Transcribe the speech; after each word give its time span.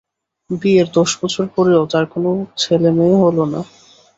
বিয়ের 0.49 0.87
দশ 0.93 1.09
বছর 1.21 1.45
পরেও 1.55 1.83
তাঁর 1.83 2.05
আর 2.05 2.13
কোনো 2.13 2.31
ছেলেমেয়ে 2.57 3.15
হল 3.23 3.37
না। 3.53 3.61